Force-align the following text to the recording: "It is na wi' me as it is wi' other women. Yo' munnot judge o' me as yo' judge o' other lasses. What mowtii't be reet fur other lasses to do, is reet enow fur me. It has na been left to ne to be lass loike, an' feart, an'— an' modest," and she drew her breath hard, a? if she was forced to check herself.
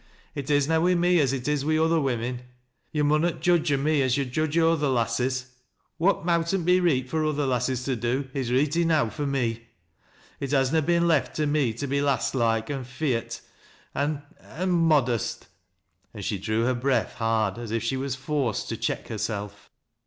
"It 0.41 0.49
is 0.49 0.67
na 0.67 0.79
wi' 0.79 0.95
me 0.95 1.19
as 1.19 1.31
it 1.31 1.47
is 1.47 1.63
wi' 1.63 1.77
other 1.77 2.01
women. 2.01 2.41
Yo' 2.91 3.03
munnot 3.03 3.39
judge 3.39 3.71
o' 3.71 3.77
me 3.77 4.01
as 4.01 4.17
yo' 4.17 4.23
judge 4.23 4.57
o' 4.57 4.71
other 4.71 4.89
lasses. 4.89 5.51
What 5.99 6.25
mowtii't 6.25 6.65
be 6.65 6.79
reet 6.79 7.07
fur 7.07 7.23
other 7.23 7.45
lasses 7.45 7.83
to 7.83 7.95
do, 7.95 8.27
is 8.33 8.51
reet 8.51 8.75
enow 8.77 9.11
fur 9.11 9.27
me. 9.27 9.61
It 10.39 10.49
has 10.53 10.71
na 10.71 10.81
been 10.81 11.07
left 11.07 11.35
to 11.35 11.45
ne 11.45 11.71
to 11.73 11.85
be 11.85 12.01
lass 12.01 12.33
loike, 12.33 12.71
an' 12.71 12.83
feart, 12.83 13.41
an'— 13.93 14.23
an' 14.41 14.71
modest," 14.71 15.45
and 16.15 16.25
she 16.25 16.39
drew 16.39 16.63
her 16.65 16.73
breath 16.73 17.13
hard, 17.21 17.59
a? 17.59 17.71
if 17.71 17.83
she 17.83 17.95
was 17.95 18.15
forced 18.15 18.69
to 18.69 18.77
check 18.77 19.07
herself. 19.09 19.69